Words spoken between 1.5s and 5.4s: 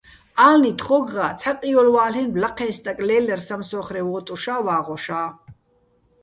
ყიოლვა́ლ'ენო̆ ლაჴეჼ სტაკ ლე́ლერ სამსო́ხრე ვოტუშა́, ვაღოშა́.